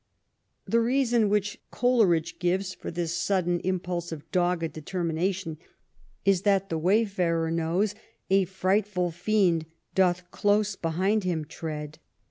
The 0.65 0.79
reason 0.79 1.29
which 1.29 1.61
Coleridge 1.69 2.39
gives 2.39 2.73
for 2.73 2.89
this 2.89 3.13
sudden 3.13 3.59
im 3.59 3.79
pulse 3.79 4.11
of 4.11 4.31
dogged 4.31 4.73
determination 4.73 5.59
is 6.25 6.41
that 6.41 6.69
the 6.69 6.79
wayfarer 6.79 7.51
knows 7.51 7.93
a" 8.27 8.45
frightful 8.45 9.11
fiend 9.11 9.67
doth 9.93 10.31
close 10.31 10.75
behind 10.75 11.23
him 11.23 11.45
tread. 11.45 11.99